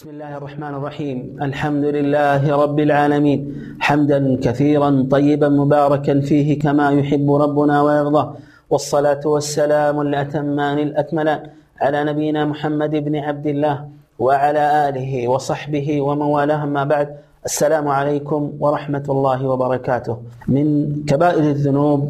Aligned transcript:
بسم 0.00 0.10
الله 0.10 0.36
الرحمن 0.36 0.74
الرحيم 0.74 1.36
الحمد 1.42 1.84
لله 1.84 2.56
رب 2.62 2.78
العالمين 2.80 3.40
حمدا 3.80 4.38
كثيرا 4.42 5.06
طيبا 5.10 5.48
مباركا 5.48 6.20
فيه 6.20 6.58
كما 6.58 6.90
يحب 6.90 7.32
ربنا 7.32 7.82
ويرضى 7.82 8.24
والصلاة 8.70 9.20
والسلام 9.24 10.00
الأتمان 10.00 10.78
الأكملان 10.78 11.40
على 11.80 12.04
نبينا 12.04 12.44
محمد 12.44 12.90
بن 12.90 13.16
عبد 13.16 13.46
الله 13.46 13.88
وعلى 14.18 14.88
آله 14.88 15.28
وصحبه 15.28 16.00
ومن 16.00 16.22
والاه 16.22 16.66
ما 16.66 16.84
بعد 16.84 17.08
السلام 17.44 17.88
عليكم 17.88 18.52
ورحمة 18.60 19.04
الله 19.08 19.46
وبركاته 19.48 20.16
من 20.48 20.66
كبائر 21.08 21.44
الذنوب 21.56 22.00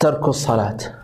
ترك 0.00 0.28
الصلاة 0.28 1.03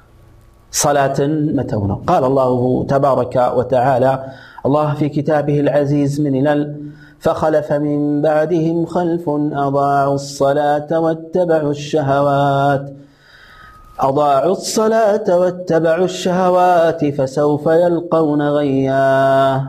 صلاة 0.70 1.16
متونة 1.28 2.02
قال 2.06 2.24
الله 2.24 2.84
تبارك 2.88 3.52
وتعالى 3.56 4.24
الله 4.66 4.94
في 4.94 5.08
كتابه 5.08 5.60
العزيز 5.60 6.20
من 6.20 6.46
الال 6.46 6.90
فخلف 7.20 7.72
من 7.72 8.22
بعدهم 8.22 8.86
خلف 8.86 9.28
أضاعوا 9.52 10.14
الصلاة 10.14 11.00
واتبعوا 11.00 11.70
الشهوات. 11.70 12.92
أضاعوا 14.00 14.52
الصلاة 14.52 15.38
واتبعوا 15.38 16.04
الشهوات 16.04 17.04
فسوف 17.04 17.66
يلقون 17.66 18.42
غيا. 18.42 19.64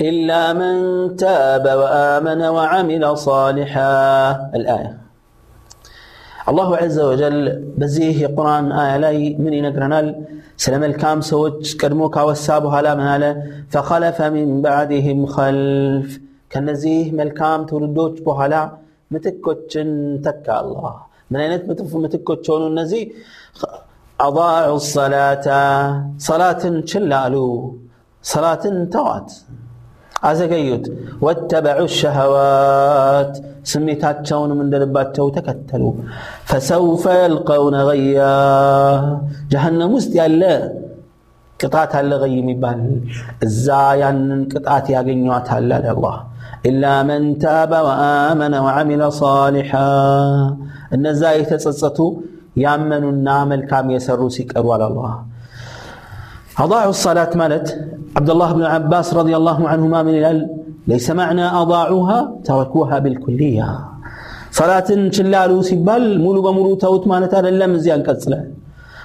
إلا 0.00 0.52
من 0.52 1.16
تاب 1.16 1.64
وآمن 1.64 2.42
وعمل 2.42 3.18
صالحا. 3.18 4.30
الآية. 4.54 5.01
الله 6.50 6.76
عز 6.76 6.98
وجل 7.10 7.36
بزيه 7.78 8.26
قرآن 8.36 8.72
آية 8.72 8.96
لاي 9.02 9.36
من 9.42 9.52
نقرنال 9.62 10.06
سلام 10.64 10.82
الكام 10.90 11.20
سوت 11.20 11.76
كرموك 11.80 12.16
وسابو 12.16 12.68
هلا 12.74 12.92
مهلا 13.00 13.30
فخلف 13.72 14.18
من 14.36 14.48
بعدهم 14.66 15.18
خلف. 15.36 16.08
كنزيه 16.52 17.12
ملكام 17.18 17.60
تردوش 17.70 18.20
بهلا 18.26 18.62
متكوتش 19.10 19.74
تكا 20.24 20.54
الله. 20.60 20.94
من 21.30 21.40
أين 21.40 21.52
تمتفو 21.62 21.96
متكوتش 22.04 22.50
النزي 22.50 23.02
أضاعوا 24.20 24.76
الصلاة. 24.82 25.46
صلاة 26.18 26.62
شلالو 26.90 27.46
صلاة 28.34 28.64
توات. 28.94 29.30
አዘገዩት 30.23 30.85
ወተበዑ 31.25 31.81
ሸሃዋት 31.97 33.33
ስሜታቸውንም 33.71 34.59
እንደልባቸው 34.63 35.27
ተከተሉ 35.35 35.83
ፈሰውፈ 36.49 37.03
የልቀውነ 37.19 37.77
ገያ 37.89 38.21
ጀሃነም 39.51 39.93
ውስጥ 39.97 40.11
ያለ 40.21 40.41
ቅጣት 41.59 41.93
አለ 41.99 42.11
ገይ 42.21 42.33
የሚባል 42.39 42.81
እዛ 43.45 43.67
ያንን 44.01 44.41
ቅጣት 44.51 44.87
ያገኟታል 44.95 45.69
አለ 45.71 45.85
አላህ 45.93 46.17
ኢላ 46.69 46.83
መን 47.09 47.25
ታበ 47.43 47.71
ወአመነ 47.87 48.55
ወዓሚለ 48.67 49.03
ሳሊሓ 49.19 49.71
እነዛ 50.97 51.31
የተጸጸቱ 51.37 51.99
ያመኑና 52.65 53.29
መልካም 53.51 53.87
የሰሩ 53.95 54.21
ሲቀሩ 54.35 54.67
አለ 54.75 54.83
አላህ 54.89 55.11
أضاعوا 56.58 56.90
الصلاة 56.90 57.30
مالت 57.34 57.78
عبد 58.16 58.30
الله 58.30 58.52
بن 58.52 58.62
عباس 58.62 59.14
رضي 59.14 59.36
الله 59.36 59.68
عنهما 59.68 60.02
من 60.02 60.14
الأل 60.14 60.50
ليس 60.86 61.10
معنى 61.10 61.46
أضاعوها 61.46 62.34
تركوها 62.44 62.98
بالكلية. 62.98 63.78
صلاة 64.50 65.10
شلالو 65.10 65.62
سبال 65.62 66.20
مولو 66.20 66.42
بمولو 66.42 66.74
توت 66.74 67.06
مالت 67.06 67.34
هذا 67.34 67.50
لم 67.50 67.76
زيان 67.76 68.02
كسلا 68.02 68.50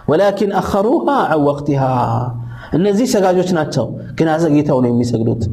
ولكن 0.07 0.51
أخروها 0.51 1.13
عن 1.13 1.39
وقتها. 1.39 2.35
النزي 2.73 3.05
سقاجوش 3.05 3.53
ناتشو 3.53 3.91
كنا 4.19 4.37
زقيتون 4.37 4.85
يمي 4.85 5.03
سقلوت. 5.03 5.49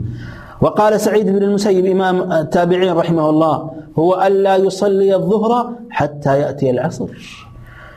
وقال 0.61 1.01
سعيد 1.01 1.27
بن 1.31 1.43
المسيب 1.43 1.87
إمام 1.87 2.33
التابعين 2.33 2.93
رحمه 2.93 3.31
الله 3.31 3.71
هو 3.99 4.23
ألا 4.27 4.57
يصلي 4.57 5.15
الظهر 5.15 5.73
حتى 5.91 6.41
يأتي 6.41 6.71
العصر. 6.71 7.09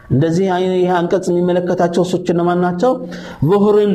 እንደዚህ 0.07 0.45
ይህ 0.75 0.91
አንቀጽ 0.97 1.25
የሚመለከታቸው 1.31 2.01
እሶች 2.05 2.27
እነማን 2.33 2.59
ናቸው? 2.65 2.91
ዙሁርን 3.49 3.93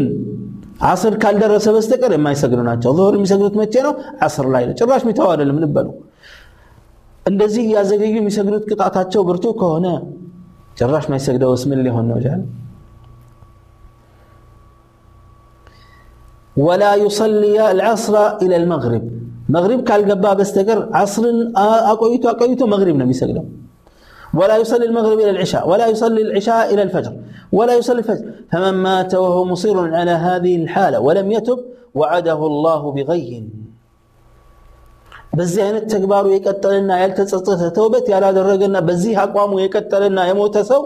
አስር 0.91 1.15
ካልደረሰ 1.23 1.67
በስተቀር 1.75 2.13
የማይሰግዱ 2.17 2.61
ናቸው። 2.69 2.91
ዙሁር 2.99 3.15
የሚሰግዱት 3.19 3.55
መቼ 3.61 3.75
ነው? 3.87 3.93
አስር 4.27 4.47
ላይ 4.55 4.65
ነው። 4.69 4.75
ጭራሽ 4.81 5.03
የሚተው 5.07 5.29
አይደለም። 5.33 5.59
ልበሉ 5.65 5.89
እንደዚህ 7.27 7.63
እያዘገዩ 7.67 8.15
የሚሰግዱት 8.19 8.65
ቅጣታቸው 8.71 9.23
ብርቱ 9.29 9.47
ከሆነ 9.61 9.87
ጭራሽ 10.79 11.05
ማይሰግደውስ 11.13 11.63
ምን 11.71 11.81
ሊሆን 11.87 12.07
ነው? 12.11 12.19
ጃል 12.25 12.43
ወላ 16.57 16.85
ዩሰልያ 17.03 17.59
አልዐስራ 17.71 18.17
ኢለል 18.45 18.65
መግሪብ 18.73 19.05
መግሪብ 19.55 19.81
ካልገባ 19.89 20.25
በስተቀር 20.39 20.81
አስርን 21.01 21.39
አቆይቶ 21.91 22.25
አቆይቶ 22.33 22.63
መግሪብ 22.73 22.97
ነው 23.01 23.07
የሚሰግደው 23.07 23.45
ولا 24.34 24.58
يصلي 24.58 24.86
المغرب 24.86 25.20
إلى 25.20 25.30
العشاء 25.30 25.64
ولا 25.70 25.88
يصلي 25.88 26.22
العشاء 26.22 26.74
إلى 26.74 26.82
الفجر 26.88 27.14
ولا 27.52 27.74
يصلي 27.74 28.00
الفجر 28.00 28.26
فمن 28.52 28.74
مات 28.86 29.12
وهو 29.16 29.46
مصير 29.46 29.96
على 29.96 30.12
هذه 30.12 30.54
الحالة 30.64 30.98
ولم 31.00 31.28
يتب 31.32 31.60
وعده 31.96 32.40
الله 32.52 32.82
بغي 32.98 33.32
በዚህ 35.38 35.62
አይነት 35.66 35.86
ተግባሩ 35.94 36.26
የቀጠልና 36.34 36.92
ያልተጸጸተ 37.02 37.64
ተውበት 37.78 38.06
ያላደረገና 38.14 38.78
በዚህ 38.88 39.16
አቋሙ 39.24 39.52
የቀጠልና 39.64 40.20
የሞተ 40.30 40.58
ሰው 40.70 40.82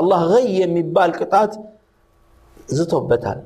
አላህ 0.00 0.20
ገይ 0.32 0.46
የሚባል 0.62 1.10
ቅጣት 1.18 1.52
ዝቶበታል 2.76 3.38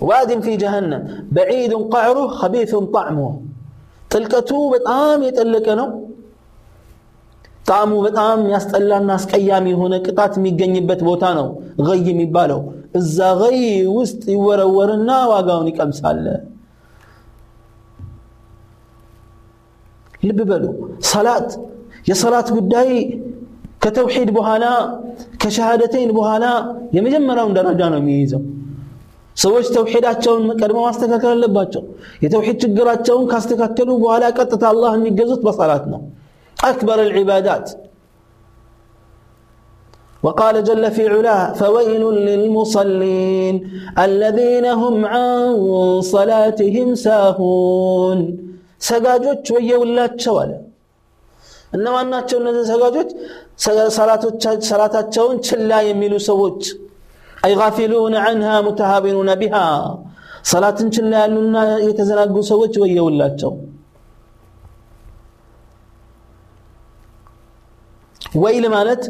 ዋድን 0.00 0.40
ፊ 0.46 0.54
ጀሃነም 0.62 1.02
በዒድን 1.36 1.82
ቃዕሩህ 1.94 2.30
ከቢቱን 2.40 2.84
ጣዕሙህ 2.94 3.34
ጥልቀቱ 4.12 4.50
በጣም 4.74 5.18
የጠለቀ 5.28 5.68
ነው 5.80 5.88
ጣዕሙ 7.66 7.92
በጣም 8.04 8.38
ያስጠላና 8.52 9.10
አስቀያሚ 9.18 9.66
የሆነ 9.72 9.94
ቅጣት 10.06 10.32
የሚገኝበት 10.38 11.00
ቦታ 11.08 11.24
ነው 11.38 11.48
ገይ 11.88 12.00
የሚባለው 12.10 12.60
እዛ 13.00 13.18
ገይ 13.40 13.58
ውስጥ 13.98 14.22
ይወረወርና 14.34 15.10
ዋጋውን 15.32 15.68
ይቀምሳል 15.70 16.20
ልብ 20.22 20.40
በሉ 20.50 20.64
ሰላት 21.10 21.48
የሰላት 22.08 22.48
ጉዳይ 22.56 22.88
ከተውሒድ 23.84 24.30
በኋላ 24.36 24.64
ከሸሃደተይን 25.42 26.10
በኋላ 26.16 26.44
የመጀመሪያውን 26.96 27.54
ደረጃ 27.58 27.80
ነው 27.92 28.00
የሚይዘው 28.02 28.42
ሰዎች 29.36 29.66
ተውሒዳቸውን 29.74 30.44
ቀድመው 30.60 30.84
ማስተካከል 30.86 31.30
አለባቸው 31.34 31.82
የተውሒድ 32.24 32.56
ችግራቸውን 32.64 33.24
ካስተካከሉ 33.32 33.90
በኋላ 34.02 34.24
ቀጥታ 34.38 34.64
አላህ 34.72 34.90
የሚገዙት 34.98 35.40
በሰላት 35.46 35.84
ነው 35.92 36.00
أكبر 36.63 37.01
العبادات. 37.01 37.71
وقال 40.23 40.63
جل 40.63 40.91
في 40.91 41.07
علاه 41.07 41.53
فويل 41.53 42.01
للمصلين 42.01 43.55
الذين 43.99 44.65
هم 44.65 45.05
عن 45.05 46.01
صلاتهم 46.01 46.95
ساهون. 46.95 48.17
سقاجوش 48.79 49.51
ويولات 49.51 50.19
شوالا 50.21 50.61
إنما 51.75 52.01
أنه 52.01 52.27
شو 52.27 52.37
نزل 52.39 52.63
سقاجوش 52.65 53.09
سلاتاتشون 54.69 55.35
شلا 55.47 55.81
يميلوا 55.81 56.17
سووت 56.17 56.63
أي 57.45 57.53
غافلون 57.55 58.15
عنها 58.15 58.61
متهابنون 58.67 59.29
بها 59.41 59.67
صلاة 60.43 60.79
شلا 60.95 61.25
يتزنقوا 61.87 62.41
سووت 62.41 62.77
ويولات 62.77 63.41
شوالا 63.41 63.64
ወይል 68.25 68.65
ማለት 68.73 69.03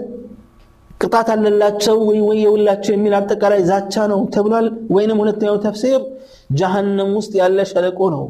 ቅጣት 1.02 1.28
አለላቸው 1.34 1.98
ወይ 2.08 2.20
ወየውላቸው 2.28 2.94
የሚል 2.96 3.14
አጠቃላይ 3.18 3.62
ዛቻ 3.70 4.04
ነው 4.12 4.20
ተብሏል። 4.36 4.68
ወይንም 4.96 5.18
ሁለተኛው 5.22 5.58
ተፍሲር 5.66 6.02
ጀሃነም 6.60 7.12
ውስጥ 7.18 7.34
ያለ 7.42 7.60
ሸለቆ 7.72 8.00
ነው። 8.16 8.24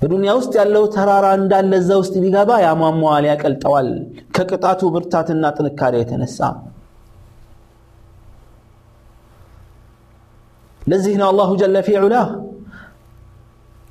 በዱንያ 0.00 0.30
ውስጥ 0.38 0.52
ያለው 0.60 0.84
ተራራ 0.94 1.26
እንዳለ 1.38 1.72
እዛ 1.80 1.90
ውስጥ 2.00 2.14
ቢገባ 2.22 2.50
ያሟሟዋል 2.64 3.24
ያቀልጠዋል። 3.30 3.88
ከቅጣቱ 4.36 4.90
ብርታትና 4.94 5.52
ጥንካሬ 5.58 5.94
የተነሳ 6.00 6.38
ለዚህ 10.80 11.14
ነው 11.20 11.28
አላሁ 11.32 11.50
ጀለ 11.60 11.76
ፊ 11.86 11.98
ዑላህ 11.98 12.26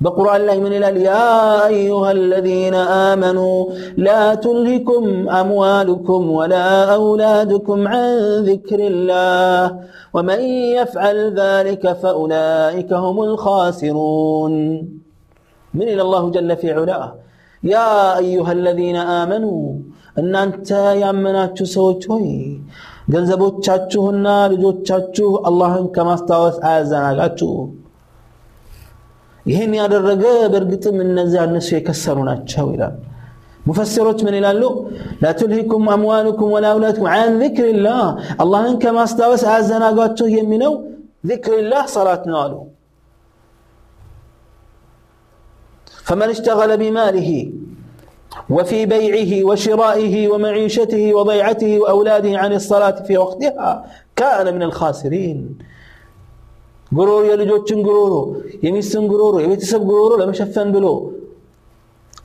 بقرآن 0.01 0.41
الله 0.41 0.57
من 0.59 0.73
الال 0.77 0.97
يا 1.11 1.67
أيها 1.67 2.11
الذين 2.11 2.75
آمنوا 3.11 3.57
لا 3.97 4.35
تلهكم 4.35 5.29
أموالكم 5.29 6.21
ولا 6.31 6.67
أولادكم 6.99 7.87
عن 7.87 8.07
ذكر 8.49 8.79
الله 8.91 9.61
ومن 10.15 10.39
يفعل 10.79 11.17
ذلك 11.41 11.83
فأولئك 12.01 12.91
هم 12.93 13.17
الخاسرون 13.23 14.53
من 15.73 15.87
إلى 15.93 16.01
الله 16.01 16.23
جل 16.29 16.49
في 16.57 16.67
علاه 16.73 17.09
يا 17.63 18.17
أيها 18.17 18.51
الذين 18.51 18.95
آمنوا 19.21 19.61
أن 20.19 20.35
أنت 20.35 20.69
يامناتشو 21.03 21.65
سوچوي 21.77 22.37
ገንዘቦቻችሁና 23.13 24.27
ልጆቻችሁ 24.51 25.27
አላህን 25.49 25.85
ከማስታወስ 25.95 26.55
አያዘናጋችሁ 26.69 27.51
ይህን 29.45 29.73
ያደረገ 29.81 30.23
በእርግጥም 30.53 30.97
እነዚያ 31.05 31.41
እነሱ 31.49 31.69
የከሰሩ 31.75 32.17
ናቸው 32.29 32.65
ይላል 32.75 32.95
ሙፈሲሮች 33.67 34.19
ምን 34.25 34.35
ይላሉ 34.39 34.63
ላ 35.23 35.31
ቱልሂኩም 35.39 35.85
አምዋሉኩም 35.95 36.49
ወላ 36.55 36.65
አውላድኩም 36.73 37.07
አን 37.15 37.31
ዚክርላህ 37.41 38.01
አላህን 38.43 38.75
ከማስታወስ 38.83 39.43
አያዘናጓችሁ 39.51 40.27
የሚለው 40.37 40.73
ዚክርላህ 41.31 41.85
ሰላት 41.97 42.25
ነው 42.31 42.39
አሉ 42.45 42.55
فمن 46.07 46.29
اشتغل 46.29 46.77
بماله 46.77 47.31
وفي 48.49 48.85
بيعه 48.85 49.43
وشرائه 49.43 50.15
ومعيشته 50.27 51.13
وضيعته 51.13 51.79
وأولاده 51.79 52.37
عن 52.37 52.51
الصلاة 52.53 52.97
في 53.07 53.17
وقتها 53.17 53.71
كان 54.15 54.55
من 54.55 54.63
الخاسرين 54.63 55.37
ጉሮሮ 56.92 57.20
የልጆችን 57.28 57.78
ጉሮሮ 57.86 58.14
የሚስትን 58.64 59.04
ጉሮሮ 59.12 59.34
የቤተሰብ 59.42 59.82
ጉሮሮ 59.90 60.12
ለመሸፈን 60.20 60.68
ብሎ 60.74 60.86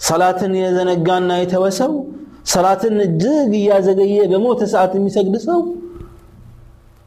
ሰላትን 0.07 0.53
የዘነጋና 0.59 1.31
የተወሰው 1.41 1.93
ሰላትን 2.51 2.95
እጅግ 3.05 3.51
እያዘገየ 3.59 4.17
በሞተ 4.31 4.61
ሰዓት 4.73 4.91
የሚሰግድ 4.97 5.35
ሰው 5.47 5.59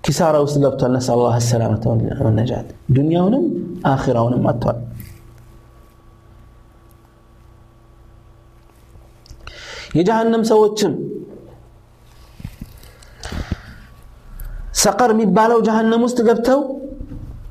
ኪሳራ 0.05 0.37
ውስጥ 0.45 0.57
ገብቷል። 0.63 0.93
ነስ 0.97 1.09
አላህ 1.15 1.35
ሰላመተ 1.49 1.85
ወነጃት። 2.27 2.69
ዱንያውንም 2.97 3.45
አኺራውንም 3.91 4.45
አጥቷል። 4.51 4.79
የጀሃነም 9.97 10.43
ሰዎችም 10.51 10.93
ሰቀር 14.83 15.11
የሚባለው 15.15 15.59
ጀሃነም 15.67 16.03
ውስጥ 16.07 16.19
ገብተው 16.29 16.61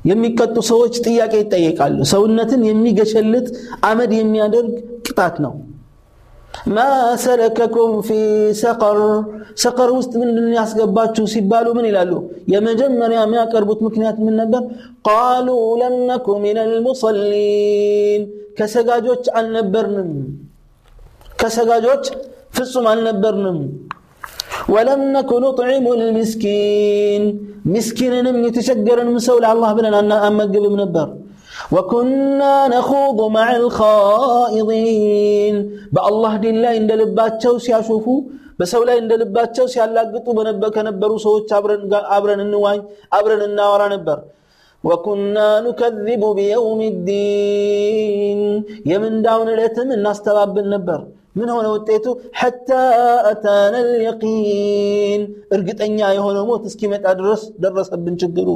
የሚቀጡ 0.04 0.56
ሰዎች 0.68 0.94
ጥያቄ 1.06 1.32
ይጠየቃሉ። 1.40 1.98
ሰውነትን 2.12 2.62
የሚገሸልጥ 2.64 3.46
አመድ 3.84 4.12
የሚያደርግ 4.12 4.72
ቅጣት 5.06 5.36
ነው። 5.44 5.54
ማ 6.68 6.78
ሰለከኩም 7.16 7.92
ፊ 8.00 8.10
ሰቀር? 8.60 8.98
ሰቀር 9.56 9.90
ውስጥ 9.92 10.12
ምንድን 10.22 10.48
ያስገባችሁ 10.52 11.24
ሲባሉ 11.26 11.66
ምን 11.76 11.86
ይላሉ? 11.90 12.12
የመጀመሪያ 12.54 13.18
የሚያቀርቡት 13.24 13.80
ምክንያት 13.86 14.16
ምን 14.24 14.34
ነበር? 14.40 14.62
ቃሉ 15.08 15.48
ለም 15.80 15.96
ነኩ 16.06 16.26
ልሙሰሊን 16.70 18.22
ከሰጋጆች 18.58 19.24
አልነበርንም። 19.38 20.10
ከሰጋጆች 21.40 22.04
ፍጹም 22.56 22.86
አልነበርንም 22.86 23.58
ولم 24.68 25.00
نكن 25.16 25.40
نطعم 25.40 25.86
المسكين. 25.92 27.22
مسكين 27.64 28.24
نم 28.24 28.44
يتشجر 28.44 28.98
على 29.44 29.52
الله 29.52 29.72
بلنا 29.72 29.98
أن 29.98 30.12
أمقل 30.12 30.64
من 30.70 30.80
البر 30.80 31.10
وكنا 31.72 32.68
نخوض 32.68 33.18
مع 33.30 33.56
الخائضين. 33.56 35.54
بالله 35.92 36.32
دين 36.36 36.56
لا 36.62 36.68
عند 36.68 36.92
لبات 36.92 37.42
شوس 37.42 37.68
يا 37.68 37.80
شوفوا 37.88 38.20
بس 38.58 38.74
ولا 38.74 38.92
عند 38.92 39.12
لبات 39.12 39.56
شوس 39.56 39.76
يا 39.76 39.84
الله 39.84 40.02
قطوا 40.14 40.34
بنبك 40.38 40.76
نبروا 40.78 41.18
صوت 41.24 41.52
عبرن 41.52 41.94
عبرن 41.94 42.40
النواي 42.40 42.78
عبرن 43.12 43.42
النوار 43.48 43.82
نبر. 43.94 44.18
وكنا 44.84 45.60
نكذب 45.60 46.22
بيوم 46.38 46.80
الدين. 46.92 48.40
يمن 48.90 49.22
داون 49.22 49.48
ليتم 49.58 49.88
الناس 49.92 50.18
تباب 50.22 50.54
بالنبر 50.54 51.00
ምን 51.37 51.49
ሆነ 51.53 51.67
ውጤቱ 51.73 52.05
ሐታ 52.39 52.69
አታና 53.29 53.75
ልየቂን 53.87 55.21
እርግጠኛ 55.55 55.97
የሆነ 56.17 56.37
ሞት 56.49 56.63
እስኪመጣ 56.69 57.05
ድረስ 57.19 57.41
ደረሰብን 57.63 58.15
ችግሩ 58.21 58.49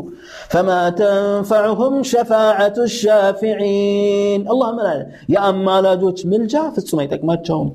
ፈማ 0.53 0.69
ተንፈዕሁም 0.99 1.95
ሸፋዓቱ 2.11 2.77
ሻፊዒን 2.95 4.43
አላህ 4.53 4.69
ምን 4.77 4.87
አለ 4.91 5.01
የአማላጆች 5.35 6.21
ምልጃ 6.31 6.63
ፍጹም 6.77 7.01
አይጠቅማቸውም 7.03 7.69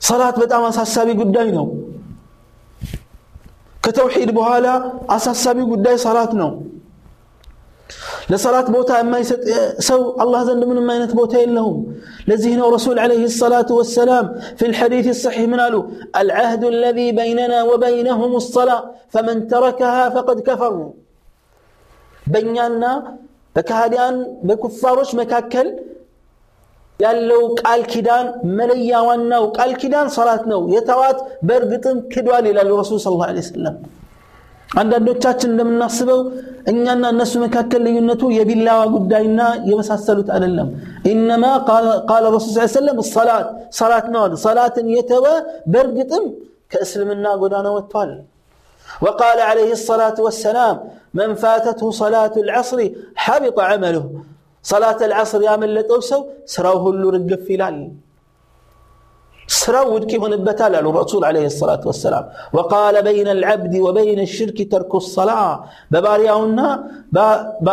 ሰላት 0.00 0.38
በጣም 0.42 0.62
አሳሳቢ 0.68 1.10
ጉዳይ 1.20 1.50
ነው 1.56 1.66
ከተውሒድ 3.84 4.30
በኋላ 4.36 4.66
አሳሳቢ 5.14 5.58
ጉዳይ 5.72 5.96
ሰላት 6.04 6.32
ነው 6.40 6.50
ለሰላት 8.29 8.67
ቦታ 8.75 8.91
የማይሰጥ 8.99 9.41
ሰው 9.87 10.01
አላህ 10.23 10.41
ዘንድ 10.47 10.63
ምንም 10.71 10.87
አይነት 10.93 11.11
ቦታ 11.19 11.33
የለውም 11.41 11.77
ለዚህ 12.29 12.53
ነው 12.59 12.67
ረሱል 12.75 12.97
ዓለይህ 13.03 13.31
ሰላቱ 13.39 13.69
ወሰላም 13.79 14.25
ፊ 14.59 14.69
ልሐዲት 14.71 15.07
ሰሒሕ 15.21 15.45
ምን 15.53 15.61
አሉ 15.65 15.75
አልዓህዱ 16.21 16.63
አለዚ 16.71 16.99
በይነና 17.19 17.55
ወበይነሁም 17.71 18.33
ሰላ 18.47 18.71
ፈመን 19.15 19.39
ተረከሃ 19.51 19.95
ፈቀድ 20.15 20.41
ከፈሩ 20.47 20.77
በእኛና 22.25 22.83
በካህዲያን 23.55 24.17
በኩፋሮች 24.47 25.11
መካከል 25.21 25.67
ያለው 26.99 27.43
ቃል 27.61 27.81
ኪዳን 27.91 28.25
መለያ 28.57 28.97
ዋናው 29.07 29.43
ቃል 29.57 29.71
ኪዳን 29.81 30.07
ሰላት 30.15 30.43
ነው 30.51 30.61
የተዋት 30.75 31.19
በእርግጥም 31.47 31.97
ክዷል 32.13 32.45
ይላሉ 32.49 32.71
ረሱል 32.81 32.99
ስ 33.03 33.13
ላ 33.13 33.43
ሰለም 33.49 33.75
አንዳንዶቻችን 34.80 35.50
እንደምናስበው 35.52 36.20
እኛና 36.70 37.04
እነሱ 37.14 37.32
መካከል 37.44 37.80
ልዩነቱ 37.86 38.22
የቢላዋ 38.36 38.80
ጉዳይና 38.94 39.40
የመሳሰሉት 39.70 40.28
አይደለም 40.36 40.68
ኢነማ 41.12 41.44
ቃለ 42.10 42.24
ረሱል 42.36 42.52
ስ 42.56 42.66
ሰለም 42.76 42.98
ሰላት 43.16 43.48
ሰላት 43.80 44.06
ነው 44.14 44.20
አሉ 44.26 44.34
ሰላትን 44.46 44.86
የተወ 44.96 45.26
በእርግጥም 45.74 46.24
ከእስልምና 46.74 47.26
ጎዳና 47.42 47.68
ወጥቷል 47.78 48.12
وقال 49.04 49.38
عليه 49.50 49.70
الصلاة 49.72 50.18
والسلام 50.26 50.76
من 51.18 51.28
فاتته 51.34 51.86
صلاة 52.02 52.34
العصر 52.44 52.78
حبط 53.24 53.56
عمله 53.70 54.04
صلاة 54.64 55.00
العصر 55.08 55.40
يا 55.48 55.54
من 55.62 55.70
لتوسو 55.76 56.20
سروه 56.54 56.84
اللي 56.90 57.06
سراود 59.49 60.03
كيف 60.11 60.23
نبتال 60.23 60.75
على 60.75 60.89
الرسول 60.89 61.25
عليه 61.25 61.45
الصلاة 61.45 61.81
والسلام. 61.85 62.25
وقال 62.53 62.95
بين 63.09 63.27
العبد 63.27 63.73
وبين 63.85 64.19
الشرك 64.19 64.71
ترك 64.71 64.95
الصلاة. 64.95 65.53
ببارياونا 65.91 66.67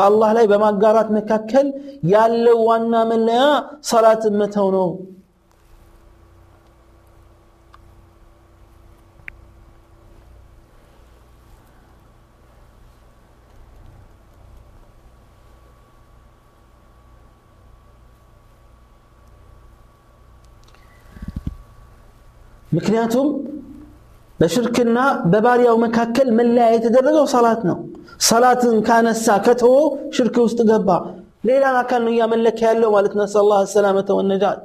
الله 0.09 0.33
لي 0.33 0.47
بما 0.47 0.71
قارات 0.83 1.09
مكاكل 1.11 1.66
يالو 2.12 2.56
وأنا 2.68 3.04
من 3.11 3.26
لا 3.26 3.42
صلاة 3.83 4.23
متونو 4.40 5.15
ምክንያቱም 22.73 23.28
በሽርክና 24.40 24.99
በባሪያው 25.32 25.76
መካከል 25.85 26.28
መለያ 26.38 26.64
የተደረገው 26.75 27.26
ሰላት 27.35 27.61
ነው። 27.68 27.78
ሰላትን 28.30 28.76
ካነሳ 28.88 29.26
ከተወ 29.46 29.76
ሽርክ 30.16 30.37
ውስጥ 30.46 30.61
ገባ። 30.70 30.88
ሌላን 31.49 31.76
አካል 31.82 32.00
ነው 32.06 32.12
እያመለከ 32.14 32.58
ያለው 32.68 32.90
ማለት 32.96 33.12
نسال 33.20 33.40
الله 33.44 33.61
ሰላመተ 33.76 34.08
ወነጃት 34.18 34.61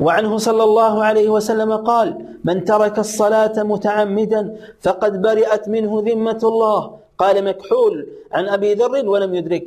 وعنه 0.00 0.32
صلى 0.38 0.62
الله 0.62 0.94
عليه 1.04 1.28
وسلم 1.30 1.70
قال 1.90 2.08
من 2.44 2.56
ترك 2.64 2.96
الصلاة 2.98 3.56
متعمدا 3.72 4.42
فقد 4.84 5.12
برئت 5.22 5.64
منه 5.68 5.92
ذمة 6.08 6.42
الله 6.42 6.80
قال 7.18 7.36
مكحول 7.44 7.94
عن 8.32 8.44
أبي 8.48 8.70
ذر 8.74 8.94
ولم 9.08 9.34
يدرك 9.34 9.66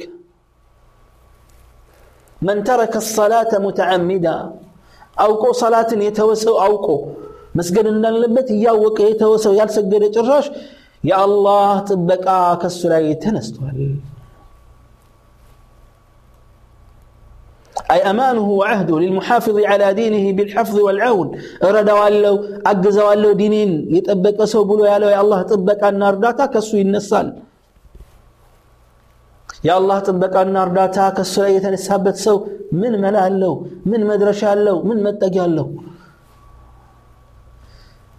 من 2.42 2.58
ترك 2.64 2.94
الصلاة 2.96 3.52
متعمدا 3.58 4.38
أوقوا 5.18 5.54
صلاة 5.54 5.92
يتوسو 6.08 6.54
أوقوا 6.60 7.02
መስገድ 7.59 7.87
እንዳለበት 7.95 8.49
እያወቀ 8.57 8.99
የተወሰው 9.11 9.55
ያልሰገደ 9.61 10.05
ጭራሽ 10.17 10.47
የአላህ 11.11 11.69
ጥበቃ 11.91 12.27
ከሱ 12.63 12.81
ላይ 12.95 13.07
ተነስቷል 13.25 13.79
أي 17.95 18.01
أمانه 18.11 18.47
وعهده 18.61 18.95
للمحافظ 19.03 19.57
على 19.71 19.87
دينه 20.01 20.25
بالحفظ 20.37 20.77
والعون 20.87 21.29
أردوا 21.69 22.09
له 22.25 22.35
أجزوا 22.71 23.15
له 23.23 23.31
دينين 23.43 23.71
يتبقى 23.97 24.45
سو 24.53 24.61
بلو 24.69 24.85
يا 24.91 24.97
له 25.03 25.09
يا 25.15 25.21
الله 25.25 25.41
تبقى 25.53 25.89
النار 25.93 26.15
داتا 26.25 26.47
كسو 26.55 26.75
ينسال 26.83 27.27
يا 29.69 29.75
الله 29.81 29.99
تبقى 30.09 30.41
النار 30.47 30.69
داتا 30.79 31.07
كسو 31.17 31.43
يتنسابت 31.57 32.17
سو 32.25 32.37
من 32.81 32.93
ملا 33.05 33.25
له 33.43 33.53
من 33.91 34.01
مدرسة 34.11 34.51
له 34.67 34.77
من 34.89 34.99
متقى 35.07 35.47
له 35.57 35.67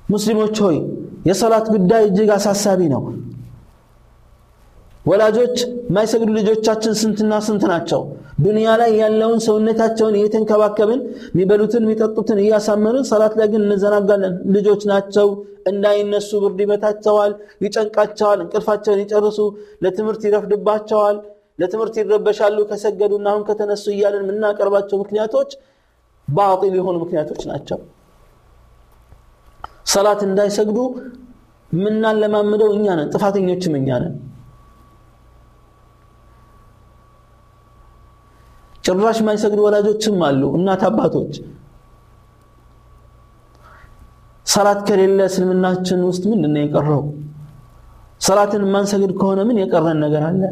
ሙስሊሞች 0.09 0.57
ሆይ 0.65 0.77
የሰላት 1.29 1.67
ጉዳይ 1.75 2.03
እጅግ 2.09 2.31
አሳሳቢ 2.37 2.81
ነው። 2.93 3.03
ወላጆች 5.05 5.57
የማይሰግዱ 5.89 6.31
ልጆቻችን 6.39 6.95
ስንትና 7.01 7.35
ስንት 7.47 7.63
ናቸው? 7.71 8.01
ዱንያ 8.45 8.69
ላይ 8.81 8.91
ያለውን 9.01 9.39
ሰውነታቸውን 9.47 10.17
እየተንከባከብን 10.19 11.01
የሚበሉትን 11.29 11.85
የሚጠጡትን 11.85 12.39
እያሳመርን 12.43 13.05
ሰላት 13.11 13.35
ላይ 13.41 13.49
ግን 13.53 13.63
እንዘናጋለን። 13.67 14.35
ልጆች 14.57 14.83
ናቸው 14.93 15.29
እንዳይነሱ 15.71 16.31
ብርድ 16.43 16.61
ይመታቸዋል 16.65 17.33
ይጨንቃቸዋል 17.65 18.39
እንቅልፋቸውን 18.45 19.03
ይጨርሱ 19.05 19.39
ለትምህርት 19.85 20.25
ይረፍድባቸዋል 20.29 21.17
ለትምህርት 21.59 21.95
ይረበሻሉ 22.01 22.59
ከሰገዱና 22.71 23.29
አሁን 23.33 23.45
ከተነሱ 23.49 23.85
እያለን 23.95 24.25
የምናቀርባቸው 24.25 24.99
ምክንያቶች 25.03 25.51
ባጢል 26.29 26.75
የሆኑ 26.79 26.97
ምክንያቶች 27.05 27.43
ናቸው 27.51 27.79
ሰላት 29.94 30.22
እንዳይሰግዱ 30.28 30.78
የምናለማምደው 31.72 32.70
እኛ 32.78 32.86
ነን 33.00 33.10
ጥፋተኞችም 33.14 33.74
እኛ 33.80 33.90
ነን 34.04 34.14
ጭራሽ 38.84 39.18
የማይሰግዱ 39.22 39.60
ወላጆችም 39.66 40.22
አሉ 40.28 40.44
እናት 40.60 40.82
አባቶች 40.90 41.34
ሰላት 44.46 44.80
ከሌለ 44.88 45.20
እስልምናችን 45.30 46.00
ውስጥ 46.10 46.24
ምንድን 46.32 46.52
ነው 46.56 46.62
የቀረው 46.64 47.04
ሰላትን 48.22 48.62
የማንሰግድ 48.66 49.12
ከሆነ 49.20 49.42
ምን 49.50 49.60
የቀረን 49.64 50.00
ነገር 50.06 50.26
አለ 50.30 50.44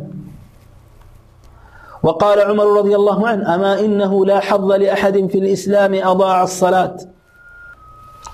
وقال 2.04 2.40
عمر 2.42 2.68
رضي 2.80 2.96
الله 3.00 3.20
عنه 3.30 3.44
أما 3.54 3.74
إنه 3.86 4.12
لا 4.26 4.40
حظ 4.40 4.70
لأحد 4.76 5.16
في 5.32 5.38
الإسلام 5.44 5.92
أضاع 6.12 6.38
الصلاة 6.44 6.96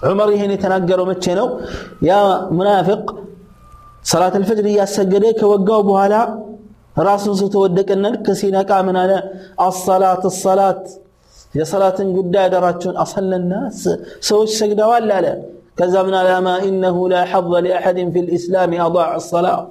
عمر 0.08 0.28
يهن 0.36 0.50
يتناقروا 0.56 1.06
متشنو 1.10 1.46
يا 2.08 2.18
منافق 2.58 3.02
صلاة 4.12 4.34
الفجر 4.40 4.66
يا 4.78 4.84
سجدة 4.96 5.30
كوجاو 5.40 5.88
لا 6.12 6.22
راس 7.06 7.22
نصت 7.28 7.54
ودك 7.62 7.90
النن 7.96 8.14
كسينا 8.26 8.62
كامن 8.70 8.96
أنا 9.04 9.18
الصلاة 9.68 10.22
الصلاة. 10.32 10.82
يا 11.58 11.64
صلاة 11.72 11.98
قد 12.16 12.30
دراتون 12.52 12.96
أصل 13.04 13.32
الناس 13.40 13.76
سوى 14.28 14.44
السجد 14.48 14.80
ولا 14.90 15.20
لا؟ 15.24 15.34
كذبنا 15.78 16.20
لا 16.28 16.36
ما 16.46 16.54
إنه 16.68 16.96
لا 17.12 17.22
حظ 17.30 17.52
لأحد 17.66 17.96
في 18.12 18.20
الإسلام 18.24 18.70
أضاع 18.80 19.08
الصلاة. 19.22 19.62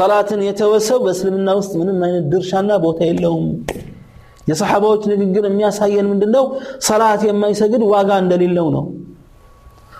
صلاة 0.00 0.30
يتوسو 0.48 0.98
بس 1.06 1.18
لمن 1.26 1.48
وسط 1.58 1.76
من 1.76 1.88
ما 2.00 2.08
يندرش 2.08 2.50
أنا 2.54 2.76
بوتيل 2.84 3.16
لهم 3.22 3.46
የሰሓባዎች 4.49 5.03
ንግግር 5.13 5.43
የሚያሳየን 5.49 6.07
ምንድን 6.11 6.31
ነው 6.37 6.45
ሰላት 6.89 7.23
የማይሰግድ 7.29 7.83
ዋጋ 7.93 8.11
እንደሌለው 8.25 8.69
ነው 8.77 8.85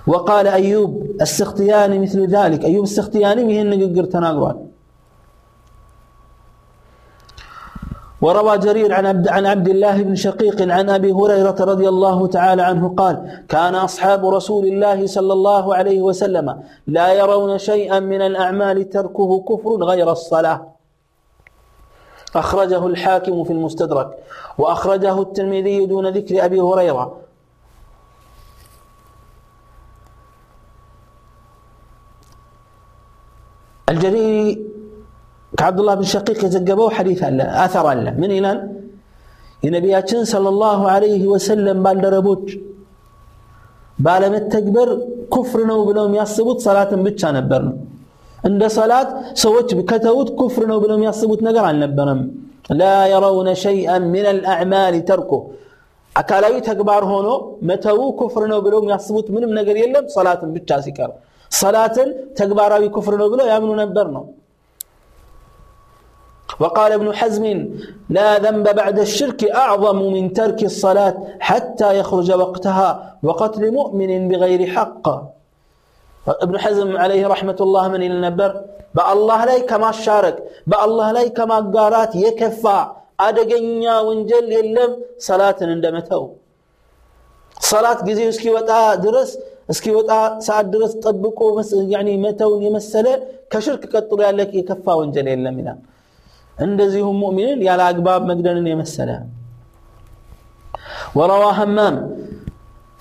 وقال 0.08 0.48
أيوب 0.48 0.92
السختياني 1.22 2.00
مثل 2.00 2.20
ذلك 2.28 2.62
أيوب 2.66 2.84
السختياني 2.84 3.42
يهن 3.56 3.72
نقر 3.82 4.06
تناقران 4.14 4.58
وروى 8.22 8.58
جرير 8.58 8.94
عن 8.94 9.06
عبد, 9.06 9.28
عن 9.28 9.46
عبد 9.46 9.68
الله 9.70 10.02
بن 10.02 10.16
شقيق 10.16 10.58
عن 10.62 10.90
ابي 10.90 11.12
هريره 11.12 11.56
رضي 11.72 11.90
الله 11.90 12.28
تعالى 12.28 12.62
عنه 12.62 12.84
قال 12.98 13.16
كان 13.50 13.76
اصحاب 13.76 14.26
رسول 14.26 14.66
الله 14.66 15.08
صلى 15.08 15.34
الله 15.34 15.76
عليه 15.76 16.02
وسلم 16.02 16.48
لا 16.88 17.14
يرون 17.14 17.58
شيئا 17.58 18.00
من 18.00 18.22
الاعمال 18.22 18.90
تركه 18.90 19.32
كفر 19.50 19.84
غير 19.84 20.12
الصلاه 20.12 20.60
اخرجه 22.36 22.88
الحاكم 22.88 23.44
في 23.44 23.54
المستدرك 23.54 24.10
واخرجه 24.58 25.22
الترمذي 25.22 25.86
دون 25.86 26.06
ذكر 26.08 26.46
ابي 26.46 26.60
هريره 26.60 27.06
الجريري 33.88 34.66
كعبد 35.54 35.80
الله 35.80 35.96
بن 35.96 36.04
شقيق 36.04 36.40
يزقبوا 36.46 36.90
حديث 36.90 37.20
الله 37.24 37.46
اثر 37.66 37.86
الله 37.92 38.14
من 38.24 38.32
الى 38.32 38.52
የነቢያችን 39.64 40.22
ሰለላሁ 40.32 40.80
ዐለይሂ 40.94 41.24
ወሰለም 41.34 41.80
ባልደረቦች 41.86 42.46
ባለመተግበር 44.00 44.90
ኩፍር 45.34 45.62
ነው 45.72 45.80
ብለው 45.90 46.06
የሚያስቡት 46.08 46.60
ሰላትን 46.68 47.02
ብቻ 47.08 47.32
ነበር 47.38 47.62
ነው 47.68 47.76
እንደ 48.50 48.64
ሰላት 48.78 49.10
ሰዎች 49.44 49.70
ከተውት 49.90 50.30
ኩፍር 50.40 50.64
ነው 50.72 50.78
ብለው 50.84 50.96
የሚያስቡት 50.98 51.42
ነገር 51.48 51.64
አልነበረም 51.72 52.22
ላ 52.80 52.84
የረውነ 53.12 53.50
ሸይአን 53.64 54.04
ምን 54.14 54.26
አልአዕማል 54.32 54.96
ተርኩ 55.10 55.32
አካላዊ 56.16 56.56
ተግባር 56.70 57.04
ሆኖ 57.12 57.28
መተው 57.70 58.00
ኩፍር 58.22 58.44
ነው 58.54 58.60
ብለው 58.66 58.80
የሚያስቡት 58.84 59.28
ምንም 59.36 59.52
ነገር 59.60 59.76
የለም 59.82 60.06
ሰላትን 60.18 60.50
ብቻ 60.58 60.80
ሲቀር 60.86 61.12
ሰላትን 61.52 62.10
ተግባራዊ 62.40 62.84
ኩፍር 62.98 63.16
ነው 63.22 63.28
ብለው 63.34 63.48
ያምኑ 63.54 63.72
ነበር 63.84 64.08
ነው 64.18 64.26
وقال 66.60 66.92
ابن 66.92 67.10
حزم 67.14 67.46
لا 68.10 68.30
ذنب 68.38 68.76
بعد 68.76 68.98
الشرك 69.00 69.42
أعظم 69.56 70.00
من 70.16 70.24
ترك 70.34 70.64
الصلاة 70.64 71.16
حتى 71.40 71.90
يخرج 72.00 72.30
وقتها 72.32 72.90
وقتل 73.24 73.64
مؤمن 73.72 74.12
بغير 74.30 74.62
حق 74.76 75.06
ابن 76.46 76.56
حزم 76.64 76.90
عليه 77.04 77.24
رحمة 77.34 77.60
الله 77.66 77.84
من 77.94 78.02
النبر 78.10 78.52
بالله 78.96 79.40
لا 79.50 79.56
كما 79.70 79.90
شارك 80.06 80.36
بالله 80.72 81.08
لا 81.18 81.24
كما 81.38 81.58
قارات 81.76 82.14
يكفى 82.26 82.80
أدقنيا 83.28 83.96
ونجل 84.08 84.46
يلم 84.58 84.92
صلاة 85.30 85.58
اندمته 85.66 86.22
صلاة 87.72 88.00
جزي 88.08 88.24
اسكي 88.32 88.50
وطا 88.56 88.96
درس 89.06 89.32
اسكي 89.72 89.92
وطا 89.98 90.20
ساعة 90.48 90.62
درس 90.74 90.94
طبقوا 91.06 91.62
يعني 91.94 92.14
متون 92.24 92.62
يمثله 92.68 93.14
كشرك 93.52 93.84
قطر 93.94 94.20
لك 94.38 94.52
يكفى 94.60 94.92
ونجل 95.00 95.28
يلم 95.34 95.58
إلى 95.62 95.74
እንደዚሁም 96.66 97.16
ሙእሚንን 97.24 97.60
ያለ 97.70 97.82
አግባብ 97.92 98.22
መግደልን 98.32 98.68
የመሰለ 98.74 99.12
وروى 101.18 101.50
همام 101.60 101.96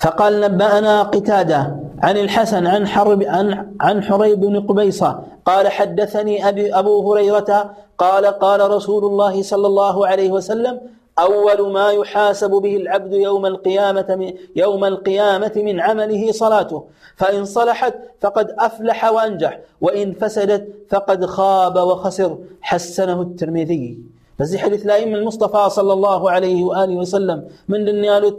فقال 0.01 0.33
نبأنا 0.43 0.93
قتادة 1.13 1.61
عن 2.02 2.16
الحسن 2.16 2.66
عن 2.66 2.86
حرب 2.86 3.22
عن 3.22 3.72
عن 3.80 4.02
حريب 4.02 4.40
بن 4.40 4.60
قبيصة. 4.60 5.22
قال 5.46 5.68
حدثني 5.68 6.48
أبي 6.48 6.74
أبو 6.74 7.12
هريرة 7.12 7.70
قال 7.98 8.26
قال 8.26 8.70
رسول 8.70 9.04
الله 9.04 9.42
صلى 9.42 9.66
الله 9.66 10.06
عليه 10.06 10.30
وسلم 10.30 10.80
أول 11.18 11.72
ما 11.72 11.90
يحاسب 11.90 12.50
به 12.50 12.76
العبد 12.76 13.12
يوم 13.12 13.46
القيامة 13.46 14.06
من 14.08 14.32
يوم 14.56 14.84
القيامة 14.84 15.52
من 15.56 15.80
عمله 15.80 16.32
صلاته. 16.32 16.84
فإن 17.16 17.44
صلحت 17.44 17.94
فقد 18.20 18.54
أفلح 18.58 19.04
وأنجح 19.04 19.60
وإن 19.80 20.12
فسدت 20.12 20.68
فقد 20.90 21.26
خاب 21.26 21.76
وخسر. 21.76 22.38
حسنه 22.60 23.22
الترمذي. 23.22 23.98
بس 24.38 24.56
حديث 24.56 24.86
لا 24.86 25.04
من 25.04 25.14
المصطفى 25.14 25.70
صلى 25.70 25.92
الله 25.92 26.30
عليه 26.30 26.64
وآله 26.64 26.96
وسلم. 26.96 27.44
من 27.68 27.84
دنيا 27.84 28.32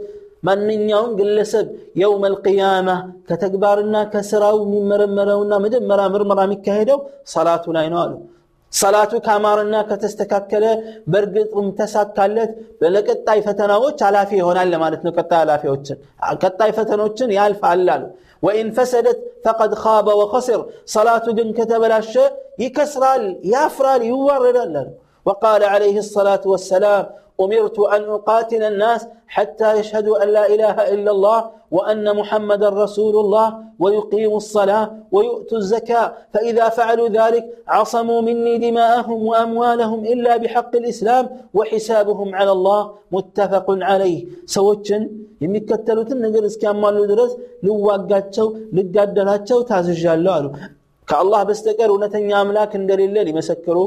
ማንኛውም 0.47 1.11
ግለሰብ 1.19 1.67
የውም 2.01 2.23
አልቅያማ 2.29 2.89
ከተግባርና 3.29 3.97
ከስራው 4.13 4.57
የሚመረመረውና 4.63 5.53
መጀመሪያ 5.65 6.05
ምርመራ 6.15 6.39
የሚካሄደው 6.47 6.99
ሰላቱ 7.33 7.65
ላይ 7.77 7.87
ነው 7.93 7.99
አሉ 8.03 8.13
ሰላቱ 8.73 9.13
ካማርና 9.25 9.75
ከተስተካከለ 9.89 10.65
በእርግጥም 11.11 11.67
ተሳካለት 11.79 12.51
ለቀጣይ 12.95 13.39
ፈተናዎች 13.47 13.99
ኃላፊ 14.07 14.31
ይሆናል 14.39 14.67
ለማለት 14.73 15.01
ነው 15.05 15.13
ቀጣይ 15.17 15.39
ኃላፊዎችን 15.43 15.97
ቀጣይ 16.43 16.71
ፈተኖችን 16.77 17.33
ያልፋል 17.37 17.85
አሉ 17.95 18.03
ወኢን 18.43 18.69
ፈሰደት 18.77 19.19
ፈቀድ 19.45 19.73
ካበ 19.83 20.07
ወኸስር 20.21 20.61
ሰላቱ 20.95 21.25
ግን 21.37 21.49
ከተበላሸ 21.59 22.13
ይከስራል 22.63 23.23
ያፍራል 23.53 24.03
ይዋረዳል 24.11 24.75
አሉ 24.81 24.89
وقال 25.25 25.61
عليه 25.65 25.97
الصلاة 25.97 26.43
والسلام 26.45 27.03
أمرت 27.41 27.79
أن 27.79 28.01
أقاتل 28.09 28.63
الناس 28.63 29.01
حتى 29.27 29.79
يشهدوا 29.79 30.23
أن 30.23 30.27
لا 30.29 30.45
إله 30.47 30.75
إلا 30.93 31.11
الله 31.11 31.39
وأن 31.71 32.15
محمد 32.15 32.63
رسول 32.63 33.15
الله 33.15 33.47
ويقيموا 33.79 34.37
الصلاة 34.37 34.85
ويؤتوا 35.11 35.57
الزكاة 35.57 36.13
فإذا 36.33 36.69
فعلوا 36.69 37.09
ذلك 37.09 37.43
عصموا 37.67 38.21
مني 38.21 38.57
دماءهم 38.57 39.19
وأموالهم 39.27 39.99
إلا 40.05 40.37
بحق 40.37 40.75
الإسلام 40.75 41.25
وحسابهم 41.53 42.35
على 42.35 42.51
الله 42.51 42.81
متفق 43.11 43.67
عليه 43.89 44.19
سوتشن 44.55 45.03
የሚከተሉትን 45.43 46.19
ነገር 46.25 46.43
እስኪያሟሉ 46.49 46.99
ድረስ 47.11 47.31
ልዋጋቸው 47.65 48.47
ልጋደላቸው 48.77 49.59
ታዝዣለሁ 49.69 50.31
አሉ 50.37 50.45
ከአላህ 51.07 51.41
በስተቀር 51.49 51.89
እውነተኛ 51.93 52.29
አምላክ 52.41 52.71
እንደሌለ 52.79 53.15
ሊመሰክሩ 53.27 53.77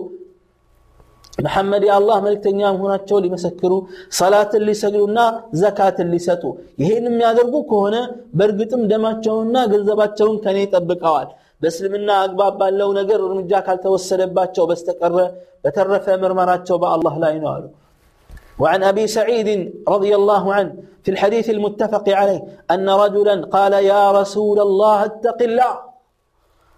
محمد 1.39 1.83
يا 1.83 1.97
الله 1.97 2.17
ملك 2.25 2.39
تنيام 2.43 2.75
هنا 2.83 2.97
تولي 3.07 3.29
مسكرو 3.29 3.77
صلاة 4.21 4.51
اللي 4.59 4.73
سجلونا 4.73 5.25
زكاة 5.63 5.97
اللي 6.03 6.19
ستو 6.27 6.51
يهين 6.79 7.05
من 7.11 7.21
يادرقو 7.25 7.59
كهنا 7.71 8.01
برقتم 8.39 8.81
دما 8.91 9.11
تشونا 9.23 9.61
قل 9.71 9.81
زبات 9.87 10.11
تشون 10.17 10.37
كاني 10.43 10.65
تبقوال 10.73 11.27
بس 11.61 11.75
لمنا 11.83 12.15
أقباب 12.25 12.53
باللون 12.59 12.97
قرر 13.09 13.31
من 13.37 13.47
جاكال 13.51 13.77
توسل 13.83 14.21
باتشو 14.35 14.65
بس 14.69 14.83
تكرر 14.87 15.31
بترف 15.63 16.05
أمر 16.15 16.55
تشو 16.63 16.77
با 16.81 16.87
الله 16.95 17.13
لا 17.23 17.29
ينوالو 17.35 17.69
وعن 18.61 18.83
أبي 18.91 19.05
سعيد 19.17 19.49
رضي 19.93 20.11
الله 20.19 20.43
عنه 20.57 20.73
في 21.03 21.09
الحديث 21.11 21.49
المتفق 21.49 22.05
عليه 22.19 22.41
أن 22.73 22.87
رجلا 23.03 23.35
قال 23.55 23.73
يا 23.73 24.03
رسول 24.19 24.57
الله 24.67 24.97
اتق 25.05 25.39
الله. 25.49 25.73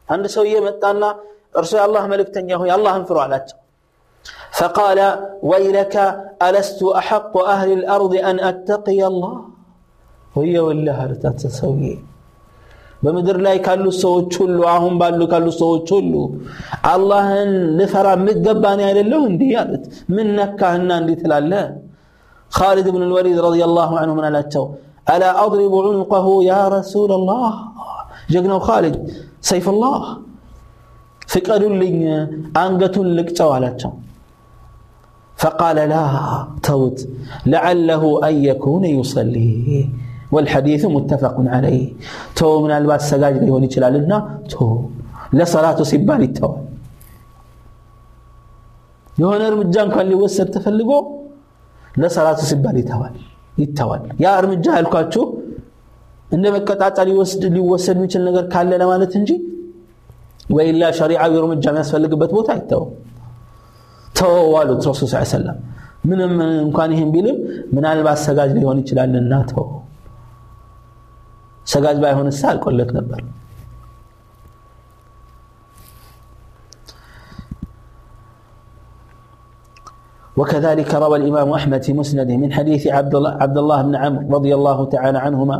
عند 0.09 0.25
سوية 0.27 0.59
متانا 0.67 1.09
رسول 1.61 1.79
الله 1.87 2.03
ملك 2.07 2.29
تنياهو 2.35 2.65
يا 2.71 2.75
الله 2.75 2.95
انفروا 2.99 3.21
على 3.25 3.39
تشو. 3.39 3.57
فقال 4.52 4.98
ويلك 5.42 5.94
ألست 6.42 6.80
أحق 7.00 7.34
أهل 7.54 7.68
الأرض 7.72 8.12
أن 8.30 8.36
أتقي 8.42 9.00
الله 9.06 9.34
هي 10.34 10.54
ولا 10.58 10.92
هرتات 11.00 11.36
تسوي 11.42 11.94
በምድር 13.02 13.36
ላይ 13.46 13.56
ካሉት 13.66 13.96
ሰዎች 14.04 14.30
ሁሉ 14.42 14.58
አሁን 14.72 14.94
ባሉ 15.00 15.20
ካሉት 15.32 15.54
ሰዎች 15.62 15.88
ሁሉ 15.96 16.14
አላህን 16.92 17.50
ልፈራ 17.78 18.06
የምትገባ 18.16 18.64
እኔ 18.76 18.82
አይደለሁ 18.88 19.20
እንዲህ 19.30 19.52
አሉት 19.60 19.84
ምን 20.14 20.26
ነካህና 20.38 20.90
እንዲህ 21.02 21.16
ትላለህ 21.22 21.64
خالد 22.52 22.86
بن 22.94 23.02
الوليد 23.08 23.38
رضي 23.48 23.62
الله 23.68 23.90
عنه 24.00 24.12
من 24.18 24.24
አላቸው 24.28 24.64
ألا 25.12 25.30
أضرب 25.44 25.74
عنقه 25.86 26.26
يا 26.52 26.62
رسول 26.76 27.10
الله 27.18 27.50
ጀግናው 28.32 28.60
خالد 28.68 28.94
سيف 29.50 29.66
الله 29.74 30.00
ፍቀዱልኝ 31.32 31.96
አንገቱን 32.62 33.06
ልቅጨው 33.18 33.50
አላቸው 33.56 33.90
فقال 35.42 35.78
لا 35.92 36.04
توت 36.66 36.98
لعله 37.54 38.02
أن 38.28 38.34
يكون 38.50 38.84
يصلي 38.98 39.54
والحديث 40.34 40.82
متفق 40.96 41.36
عليه 41.54 41.84
تو 42.38 42.48
من 42.64 42.72
الباس 42.78 43.02
سجاج 43.10 43.34
ليهون 43.42 43.64
يشلالنا 43.68 44.16
تو 44.52 44.64
لصلاة 45.38 45.78
سبال 45.92 46.22
التو 46.28 46.52
የሆነ 49.20 49.42
እርምጃ 49.50 49.74
እንኳን 49.86 50.06
ሊወሰድ 50.10 50.48
ተፈልጎ 50.56 50.90
ለሰላቱ 52.02 52.40
ሲባል 52.50 52.76
ይተዋል 52.80 53.14
ይተዋል 53.62 54.02
ያ 54.24 54.34
እርምጃ 54.40 54.66
ያልኳችሁ 54.78 55.24
እንደ 56.36 56.44
መቀጣጫ 56.56 56.98
ሊወስድ 57.08 57.42
ሊወሰድ 57.56 57.96
የሚችል 57.98 58.22
ነገር 58.28 58.44
ካለ 58.52 58.70
ለማለት 58.82 59.12
እንጂ 59.20 59.30
ወይላ 60.56 60.82
ሸሪዓዊ 60.98 61.32
እርምጃ 61.40 61.64
የሚያስፈልግበት 61.70 62.30
ቦታ 62.36 62.48
አይተው 62.56 62.82
ተወው 64.22 64.52
አሉት 64.60 64.80
ረሱል 64.90 65.08
ስ 65.14 65.24
ሰለም 65.34 65.58
ምንም 66.10 66.32
እንኳን 66.66 66.90
ይህን 66.94 67.10
ቢልም 67.14 67.38
ምናልባት 67.76 68.18
ሰጋጅ 68.26 68.50
ሊሆን 68.58 68.78
ይችላልና 68.82 69.34
ተው 69.50 69.66
ሰጋጅ 71.72 71.96
ባይሆንሳ 72.04 72.40
አልቆለት 72.52 72.92
ነበር 72.98 73.20
وكذلك 80.38 80.90
روى 80.94 81.16
الإمام 81.18 81.48
أحمد 81.52 81.82
في 81.82 81.92
مسنده 81.92 82.36
من 82.36 82.52
حديث 82.52 82.82
عبد 82.86 83.14
الله, 83.14 83.30
عبد 83.44 83.58
الله 83.58 83.78
بن 83.82 83.94
عمرو 83.96 84.24
رضي 84.36 84.52
الله 84.54 84.78
تعالى 84.94 85.18
عنهما 85.18 85.56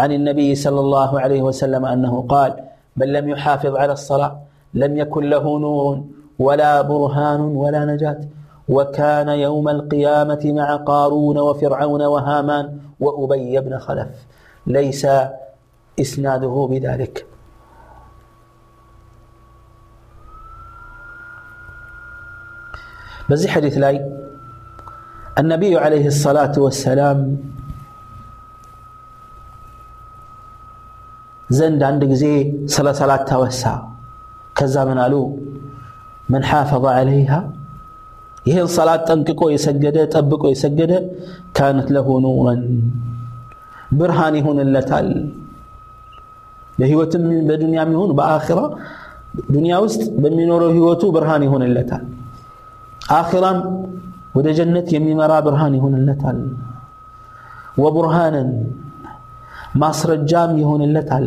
عن 0.00 0.10
النبي 0.12 0.54
صلى 0.54 0.80
الله 0.80 1.10
عليه 1.20 1.42
وسلم 1.42 1.84
أنه 1.84 2.14
قال 2.28 2.52
من 2.96 3.08
لم 3.16 3.28
يحافظ 3.28 3.76
على 3.76 3.92
الصلاة 3.92 4.32
لم 4.74 4.92
يكن 4.96 5.24
له 5.34 5.44
نور 5.58 5.94
ولا 6.38 6.82
برهان 6.82 7.40
ولا 7.40 7.82
نجاة 7.84 8.20
وكان 8.68 9.28
يوم 9.28 9.66
القيامة 9.68 10.42
مع 10.44 10.76
قارون 10.76 11.38
وفرعون 11.38 12.02
وهامان 12.02 12.64
وأبي 13.00 13.60
بن 13.60 13.78
خلف 13.78 14.08
ليس 14.66 15.06
إسناده 15.98 16.54
بذلك 16.70 17.16
በዚህ 23.30 23.50
ሐዲት 23.54 23.76
ላይ 23.84 23.94
النبي 25.40 25.72
عليه 25.84 26.06
الصلاة 26.14 26.54
والسلام 26.64 27.18
ዘንድ 31.58 31.80
አንድ 31.88 32.02
ጊዜ 32.12 32.24
ስለ 32.74 32.86
ሰላት 33.00 33.22
ተወሳ 33.30 33.62
ከዛ 34.58 34.74
ምን 34.88 34.98
አሉ 35.04 35.14
من 36.29 36.41
حافظ 36.43 36.85
عليها. 36.85 37.39
يهن 38.47 38.67
صلاة 38.77 39.03
تنككو 39.09 39.45
يسجد 39.55 39.97
تبكو 40.13 40.47
يسجد 40.53 40.91
كانت 41.57 41.87
له 41.95 42.07
نورا 42.25 42.55
برهاني 43.99 44.39
هون 44.45 44.59
اللتال 44.65 45.07
لهيوة 46.79 47.13
من 47.15 47.51
الدنيا 47.51 47.83
من 47.89 47.95
هون 47.99 48.11
بآخرة 48.19 48.65
دنيا 49.55 49.77
وست 49.83 50.03
بمنوره 50.21 50.67
هيوتو 50.75 51.07
برهاني 51.15 51.47
هون 51.51 51.63
اللتال 51.69 52.03
آخرا 53.21 53.51
ودى 54.35 54.51
جنة 54.59 54.87
يمي 54.95 55.13
مرا 55.19 55.39
برهاني 55.47 55.77
هون 55.83 55.95
اللتال 56.01 56.37
وبرهانا 57.81 58.43
ما 59.79 59.89
سرجام 59.99 60.51
يهون 60.61 60.81
اللتال 60.87 61.25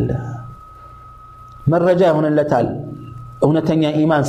مرجا 1.73 2.09
هون 2.17 2.27
اللتال 2.33 2.67
እውነተኛ 3.41 3.83
ኢማን 4.01 4.25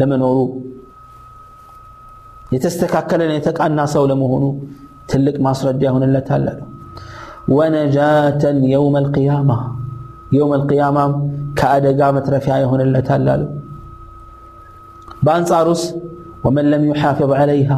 ለመኖሩ 0.00 0.38
የተስተካከለን 2.54 3.32
የተቃና 3.36 3.80
ሰው 3.94 4.04
ለመሆኑ 4.10 4.44
ትልቅ 5.10 5.36
ማስረጃ 5.46 5.82
ይሆንለታል 5.88 6.44
አሉ 6.50 6.60
ወነጃተን 7.54 8.58
የውም 8.72 8.94
አልቅያማ 9.00 9.50
የውም 10.36 10.52
አልቅያማም 10.56 11.12
ከአደጋ 11.58 12.00
መትረፊያ 12.16 12.54
ይሆንለታል 12.62 13.26
አሉ 13.34 13.42
በአንጻሩስ 15.24 15.82
ወመን 16.46 16.66
ለም 16.72 16.82
ዩሓፍظ 16.90 17.30
ዓለይሃ 17.40 17.70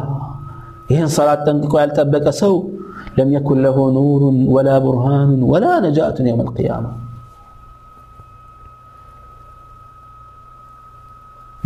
ይህን 0.91 1.09
ሰላት 1.17 1.41
ጠንቅቆ 1.47 1.73
ያልጠበቀ 1.81 2.27
ሰው 2.41 2.53
ለም 3.17 3.29
የኩን 3.35 3.59
ለሁ 3.65 3.77
ኑሩን 3.95 4.37
ወላ 4.55 4.69
ቡርሃኑን 4.85 5.41
ወላ 5.51 5.67
ነጃቱን 5.85 6.27
የውም 6.29 6.41
አልቅያማ 6.45 6.85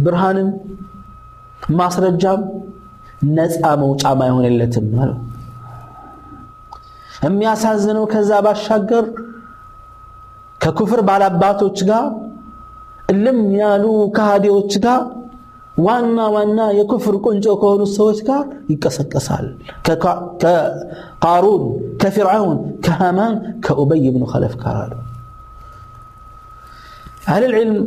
ብርሃንም 0.04 0.48
ማስረጃም 1.78 2.40
ነፃ 3.36 3.62
መውጫም 3.82 4.20
አይሆንለትም 4.24 4.88
አለው 5.02 5.18
የሚያሳዝነው 7.26 8.04
ከዛ 8.12 8.30
ባሻገር 8.46 9.04
ከኩፍር 10.60 11.00
ባላባቶች 11.08 11.78
ጋር 11.90 12.04
እልም 13.12 13.38
ያሉ 13.60 13.84
ከሃዲዎች 14.16 14.72
ጋር 14.84 15.00
ዋና 15.76 16.18
ዋና 16.34 16.60
የኩፍር 16.78 17.14
ቁንጮ 17.24 17.46
ከሆኑ 17.62 17.82
ሰዎች 17.96 18.18
ጋር 18.28 18.42
ይቀሰቀሳል 18.72 19.46
ከቃሩን 19.86 21.64
ከፊርዓውን 22.02 22.54
ከሃማን 22.86 23.34
ከኡበይ 23.66 24.06
ብኑ 24.14 24.24
ኸለፍ 24.32 24.54
ጋር 24.62 24.76
አሉ 24.84 24.94
አህል 27.30 27.44
ልዕልም 27.52 27.78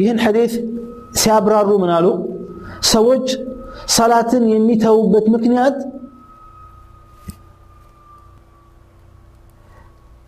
ይህን 0.00 0.20
ሐዲት 0.24 0.54
ሲያብራሩ 1.15 1.69
ምን 1.81 1.91
አሉ? 1.95 2.07
ሰዎች 2.91 3.27
ሰላትን 3.95 4.43
የሚተዉበት 4.53 5.25
ምክንያት 5.35 5.77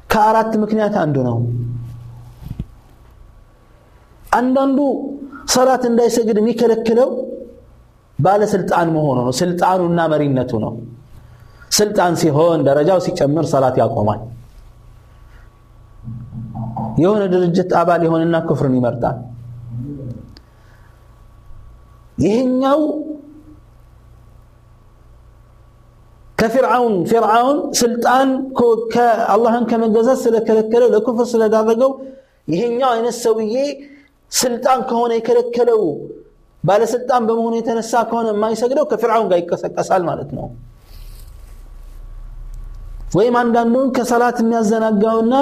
ከአራት 0.09 0.53
ምክንያት 0.63 0.95
አንዱ 1.01 1.17
ነው። 1.27 1.37
አንዳንዱ 4.31 4.79
ሰላት 5.53 5.83
እንዳይሰግድ 5.89 6.37
የሚከለክለው 6.41 7.09
ባለስልጣን 8.19 8.87
መሆኑ 8.95 9.17
ነው። 9.19 9.33
ስልጣኑና 9.39 9.99
መሪነቱ 10.13 10.51
ነው። 10.65 10.73
ስልጣን 11.71 12.13
ሲሆን 12.21 12.59
ደረጃው 12.67 12.99
ሲጨምር 13.05 13.45
ሰላት 13.53 13.75
ያቆማል። 13.81 14.21
የሆነ 17.01 17.23
ድርጅት 17.33 17.71
አባል 17.81 18.01
የሆነና 18.05 18.37
ክፍርን 18.47 18.73
ይመርጣል 18.77 19.17
ይህኛው 22.19 22.81
ከፊርዓውን 26.37 26.95
ፊርዓውን 27.09 27.57
ስልጣን 27.79 28.29
አላህን 29.33 29.63
ከመገዛት 29.71 30.19
ስለከለከለው 30.25 30.89
ለኩፍር 30.93 31.25
ስለዳረገው 31.31 31.91
ይሄኛው 32.47 32.89
አይነት 32.95 33.15
ሰውዬ 33.23 33.55
ስልጣን 34.31 34.79
ከሆነ 34.89 35.11
የከለከለው 35.17 35.81
ባለስልጣን 36.63 37.21
በመሆኑ 37.27 37.53
የተነሳ 37.57 38.01
ከሆነ 38.09 38.27
የማይሰግደው 38.33 38.85
ከፊርዓውን 38.91 39.27
ጋር 39.31 39.39
ይቀሰቀሳል 39.41 40.01
ማለት 40.09 40.29
ነው። 40.37 40.47
ወይም 43.15 43.35
አንዳንዱን 43.41 43.87
ከሰላት 43.97 44.37
የሚያዘናጋውና 44.43 45.35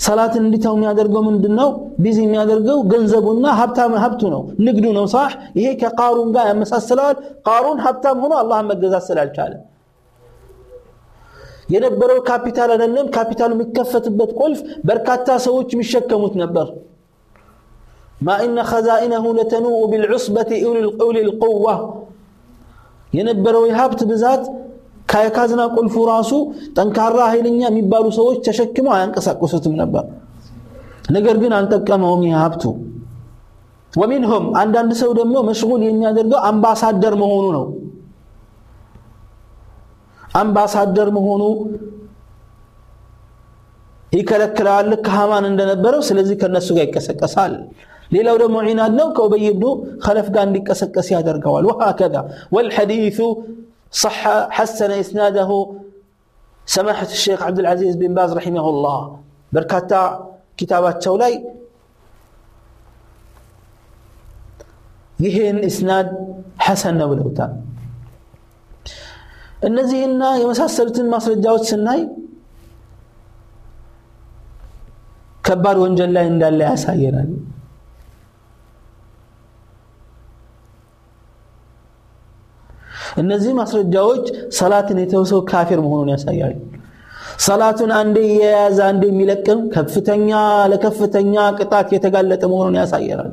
ሰላትን 0.00 0.42
እንዲተው 0.46 0.74
የሚያደርገው 0.76 1.22
ምንድን 1.26 1.52
ነው? 1.58 1.68
ቢዚ 2.02 2.18
የሚያደርገው 2.24 2.78
ገንዘቡና 2.92 3.46
ሀብታም 3.58 3.92
ሀብቱ 4.02 4.22
ነው፣ 4.32 4.42
ንግዱ 4.66 4.86
ነው። 4.96 5.04
ሳህ 5.12 5.30
ይሄ 5.58 5.68
ከቃሩን 5.82 6.30
ጋር 6.34 6.46
ያመሳስለዋል። 6.50 7.16
ቃሩን 7.48 7.78
ሀብታም 7.84 8.18
ሆኖ 8.24 8.32
አላህን 8.40 8.66
መገዛት 8.70 9.04
ስላልቻለ 9.08 9.52
የነበረው 11.74 12.18
ካፒታል 12.26 12.70
አይደለም። 12.74 13.06
ካፒታሉ 13.14 13.50
የሚከፈትበት 13.56 14.30
ቁልፍ 14.40 14.58
በርካታ 14.88 15.36
ሰዎች 15.46 15.68
የሚሸከሙት 15.74 16.34
ነበር። 16.42 16.66
ማ 18.20 18.34
ኢነ 18.42 18.58
ኸዛኢነሁ 18.68 19.24
ለተኑኡ 19.38 19.78
ቢልዑስበቲ 19.92 20.50
ኡሊ 21.04 21.16
ልቁዋ 21.28 21.66
የነበረው 23.12 23.64
የሀብት 23.68 24.00
ብዛት 24.10 24.44
ከካዝና 25.14 25.62
ቁልፉ 25.74 25.94
ራሱ 26.10 26.32
ጠንካራ 26.76 27.18
ኃይለኛ 27.32 27.60
የሚባሉ 27.66 28.06
ሰዎች 28.16 28.38
ተሸክመው 28.46 28.92
አያንቀሳቅሱትም 28.94 29.74
ነበር። 29.80 30.04
ነገር 31.10 31.36
ግን 31.42 31.52
አልጠቀመውም 31.56 32.22
ይህ 32.26 32.34
ሀብቱ። 32.40 32.62
ወሚንሁም 33.92 34.44
አንዳንድ 34.60 34.92
ሰው 35.00 35.10
ደግሞ 35.18 35.34
መሽጉል 35.48 35.82
የሚያደርገው 35.84 36.40
አምባሳደር 36.48 37.14
መሆኑ 37.20 37.44
ነው። 37.56 37.64
አምባሳደር 40.36 41.08
መሆኑ 41.16 41.42
ይከለክለዋል 44.12 44.86
ልክ 44.92 45.06
ሃማን 45.14 45.44
እንደነበረው 45.50 46.00
ስለዚህ 46.08 46.36
ከነሱ 46.42 46.68
ጋር 46.76 46.84
ይቀሰቀሳል። 46.88 47.52
ሌላው 48.12 48.36
ደግሞ 48.42 48.56
ዒናድ 48.66 48.92
ነው። 48.98 49.06
ከኡበይ 49.16 49.46
ብኑ 49.54 49.64
ከለፍ 50.04 50.26
ጋር 50.34 50.44
እንዲቀሰቀስ 50.48 51.08
ያደርገዋል። 51.14 51.64
ወሀከዛ 51.70 52.14
ወልሐዲث 52.56 53.18
صح 53.93 54.19
حسن 54.57 54.91
إسناده 55.03 55.49
سماحة 56.67 57.09
الشيخ 57.17 57.39
عبد 57.43 57.59
العزيز 57.59 57.93
بن 57.95 58.13
باز 58.13 58.31
رحمه 58.33 58.65
الله 58.69 58.99
بركاتا 59.51 60.01
كتابات 60.57 60.97
شولاي 61.03 61.33
ይህን 65.23 65.57
ኢስናድ 65.69 66.07
ሐሰን 66.65 66.95
ነው 66.99 67.07
ብለውታል 67.11 67.53
እነዚህና 69.67 70.23
የመሳሰሉትን 70.41 71.07
ማስረጃዎች 71.13 71.63
ስናይ 71.71 72.01
ከባድ 75.47 75.77
ወንጀል 75.83 76.11
ላይ 76.17 76.25
እንዳለ 76.31 76.59
ያሳየናል 76.69 77.29
እነዚህ 83.21 83.51
ማስረጃዎች 83.59 84.25
ሰላትን 84.59 84.99
የተወሰው 85.03 85.41
ካፊር 85.51 85.79
መሆኑን 85.85 86.11
ያሳያሉ 86.15 86.55
ሰላቱን 87.47 87.91
አንዴ 87.99 88.17
የያዘ 88.39 88.79
አንዴ 88.91 89.03
የሚለቅም 89.11 89.59
ከፍተኛ 89.75 90.29
ለከፍተኛ 90.71 91.35
ቅጣት 91.59 91.89
የተጋለጠ 91.95 92.43
መሆኑን 92.53 92.77
ያሳየናል 92.81 93.29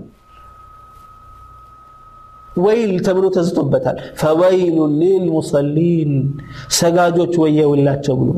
ወይል 2.65 2.93
ተብሎ 3.07 3.25
ተዝቶበታል 3.37 3.97
ፈወይሉ 4.21 4.77
ሊልሙሰሊን 5.01 6.13
ሰጋጆች 6.81 7.35
ወየውላቸው 7.45 8.17
ብሎ 8.23 8.31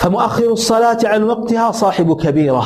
فمؤخر 0.00 0.50
الصلاة 0.52 1.00
عن 1.12 1.22
وقتها 1.32 1.66
صاحب 1.82 2.08
كبيرة 2.24 2.64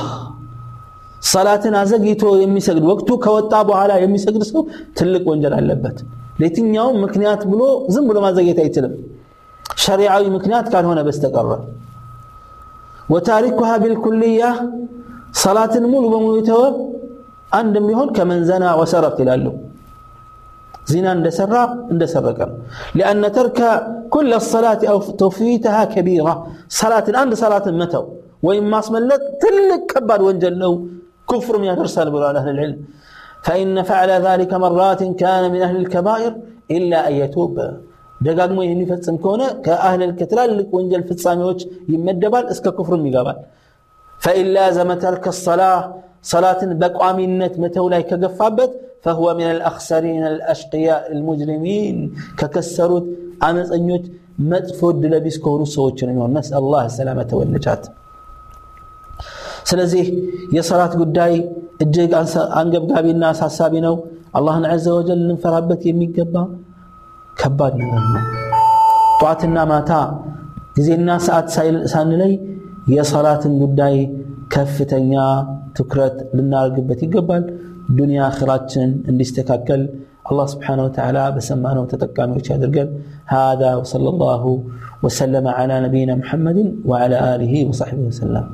صلاة 1.34 1.64
أزقيتو 1.82 2.28
يمسجد 2.42 2.84
وقته 2.90 3.14
كوتا 3.24 3.60
على 3.80 3.94
يمسجد 4.04 4.42
سو 4.50 4.58
تلك 4.98 5.24
وانجل 5.28 5.54
علبت 5.60 5.98
بلو 7.51 7.69
زم 7.93 8.03
بلو 8.07 8.19
ما 8.25 8.31
زقيت 8.37 8.59
يتلم 8.67 8.93
شريعة 9.85 10.19
مكنيات 10.35 10.65
كان 10.73 10.85
هنا 10.85 11.01
بستقر 11.07 11.49
وتاركها 13.09 13.77
بالكلية 13.83 14.51
صلاة 15.45 15.73
مول 15.91 16.05
بموتها 16.13 16.65
عندهم 17.57 17.89
يهون 17.89 18.09
كمن 18.17 18.39
زنا 18.49 18.69
وسرق 18.79 19.17
له 19.21 19.53
زنا 20.91 21.09
عند 21.15 21.27
سرق 21.39 21.71
عند 21.91 22.03
سرق 22.13 22.39
لأن 22.95 23.21
ترك 23.37 23.59
كل 24.09 24.29
الصلاة 24.41 24.81
أو 24.91 24.97
تفويتها 25.21 25.81
كبيرة. 25.93 26.33
صلاة 26.81 27.07
عند 27.21 27.33
صلاة 27.43 27.65
متو 27.81 28.03
وإن 28.45 28.63
ما 28.71 28.79
اسملت 28.83 29.21
تلك 29.43 29.81
كبر 29.91 30.19
وانجلوا 30.25 30.75
كفر 31.29 31.55
من 31.61 31.67
يرسل 31.69 32.07
بلا 32.13 32.37
أهل 32.39 32.49
العلم. 32.55 32.77
فإن 33.46 33.74
فعل 33.90 34.10
ذلك 34.28 34.52
مرات 34.64 35.02
كان 35.22 35.42
من 35.52 35.60
أهل 35.66 35.76
الكبائر 35.82 36.32
إلا 36.76 36.98
أن 37.08 37.14
يتوب 37.22 37.56
ደጋግሞ 38.20 38.58
የሚፈጽም 38.64 39.16
ከሆነ 39.22 39.42
ከአህለል 39.64 40.12
ከትላልቅ 40.18 40.68
ወንጀል 40.76 41.02
ፍጻሜዎች 41.08 41.60
ይመደባል 41.92 42.44
እስከ 42.54 42.66
ክፍሩም 42.76 43.02
ይገባል 43.08 43.38
ፈኢን 44.20 44.48
ላዘመ 44.56 44.90
ተርከ 45.02 45.26
ሰላ 45.46 45.62
ሰላትን 46.32 46.70
በቋሚነት 46.82 47.54
መተው 47.64 47.86
ላይ 47.94 48.02
ከገፋበት 48.10 48.72
فهو 49.04 49.26
من 49.40 49.48
الأخسرين 49.54 50.22
الأشقياء 50.34 51.02
المجرمين 51.14 51.96
ككسروا 52.40 53.02
አመፀኞች 53.46 54.04
መጥፎ 54.50 54.80
ድለቢስ 55.02 55.36
ከሆኑ 55.44 55.62
ሰዎች 55.76 55.98
ነው 56.06 56.12
የሚሆን 56.12 56.32
ነስአል 56.36 56.56
አላህ 56.60 56.84
ሰላመተ 56.98 57.30
ወነጃት 57.40 57.82
ስለዚህ 59.70 60.06
የሰላት 60.56 60.92
ጉዳይ 61.02 61.34
እጅግ 61.84 62.12
አንገብጋቢና 62.60 63.24
አሳሳቢ 63.32 63.74
ነው 63.86 63.94
አላህን 64.38 64.64
ዘ 64.84 64.94
ወጀል 64.98 65.20
ልንፈራበት 65.28 65.82
የሚገባ 65.90 66.36
ከባድ 67.40 67.74
ነገር 67.82 68.02
ነው 68.14 68.22
ጠዋትና 69.20 69.58
ማታ 69.70 69.92
ጊዜና 70.76 71.10
ሰዓት 71.26 71.48
ሳንለይ 71.92 72.32
የሰላትን 72.94 73.52
ጉዳይ 73.62 73.94
ከፍተኛ 74.54 75.12
ትኩረት 75.78 76.16
ልናደርግበት 76.36 77.00
ይገባል 77.06 77.44
ዱንያ 77.98 78.20
አኽራችን 78.30 78.90
እንዲስተካከል 79.10 79.82
الله 80.30 80.46
سبحانه 80.54 80.82
وتعالى 80.88 81.22
بسمانه 81.36 81.80
وتتقانه 81.84 82.34
وشادرقل 82.36 82.88
هذا 83.26 83.70
وصلى 83.74 84.08
الله 84.08 84.42
وسلم 85.04 85.44
على 85.48 85.74
نبينا 85.80 86.14
محمد 86.14 86.58
وعلى 86.84 87.16
آله 87.34 87.54
وصحبه 87.68 88.04
وسلم 88.10 88.44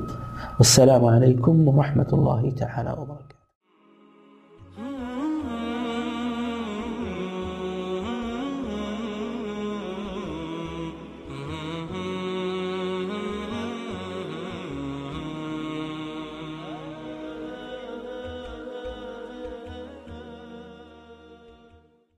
والسلام 0.58 1.04
عليكم 1.04 1.68
ورحمة 1.68 2.10
الله 2.12 2.50
تعالى 2.50 2.92
وبركاته. 2.92 3.25